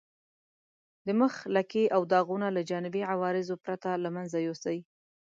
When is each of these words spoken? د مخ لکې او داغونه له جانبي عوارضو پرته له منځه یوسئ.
د 1.05 1.07
مخ 1.19 1.33
لکې 1.55 1.83
او 1.95 2.01
داغونه 2.11 2.47
له 2.55 2.61
جانبي 2.69 3.01
عوارضو 3.11 3.55
پرته 3.65 3.89
له 4.03 4.09
منځه 4.15 4.37
یوسئ. 4.47 4.77